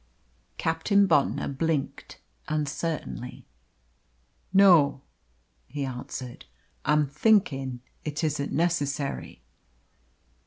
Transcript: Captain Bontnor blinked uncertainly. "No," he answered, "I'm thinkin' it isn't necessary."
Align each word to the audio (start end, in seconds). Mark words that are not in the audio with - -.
Captain 0.57 1.05
Bontnor 1.07 1.47
blinked 1.55 2.19
uncertainly. 2.47 3.45
"No," 4.51 5.03
he 5.67 5.85
answered, 5.85 6.45
"I'm 6.83 7.05
thinkin' 7.05 7.81
it 8.03 8.23
isn't 8.23 8.51
necessary." 8.51 9.43